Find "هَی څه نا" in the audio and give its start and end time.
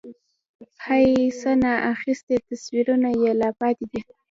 0.83-1.73